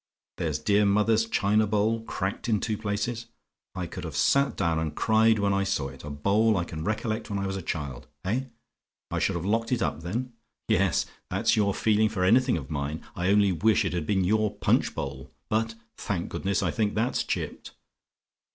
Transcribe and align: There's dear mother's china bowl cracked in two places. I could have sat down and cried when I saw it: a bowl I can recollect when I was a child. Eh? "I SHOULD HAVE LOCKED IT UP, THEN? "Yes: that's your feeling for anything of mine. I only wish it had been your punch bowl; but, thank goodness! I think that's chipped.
There's 0.37 0.57
dear 0.57 0.83
mother's 0.83 1.27
china 1.29 1.67
bowl 1.67 2.01
cracked 2.03 2.49
in 2.49 2.59
two 2.59 2.75
places. 2.75 3.27
I 3.75 3.85
could 3.85 4.03
have 4.03 4.15
sat 4.15 4.55
down 4.57 4.79
and 4.79 4.95
cried 4.95 5.37
when 5.37 5.53
I 5.53 5.63
saw 5.63 5.89
it: 5.89 6.03
a 6.03 6.09
bowl 6.09 6.57
I 6.57 6.63
can 6.63 6.83
recollect 6.83 7.29
when 7.29 7.37
I 7.37 7.45
was 7.45 7.55
a 7.55 7.61
child. 7.61 8.07
Eh? 8.25 8.45
"I 9.11 9.19
SHOULD 9.19 9.35
HAVE 9.35 9.45
LOCKED 9.45 9.71
IT 9.73 9.81
UP, 9.83 10.01
THEN? 10.01 10.33
"Yes: 10.67 11.05
that's 11.29 11.55
your 11.55 11.75
feeling 11.75 12.09
for 12.09 12.23
anything 12.23 12.57
of 12.57 12.71
mine. 12.71 13.03
I 13.15 13.27
only 13.27 13.51
wish 13.51 13.85
it 13.85 13.93
had 13.93 14.07
been 14.07 14.23
your 14.23 14.49
punch 14.55 14.95
bowl; 14.95 15.29
but, 15.49 15.75
thank 15.97 16.29
goodness! 16.29 16.63
I 16.63 16.71
think 16.71 16.95
that's 16.95 17.23
chipped. 17.23 17.75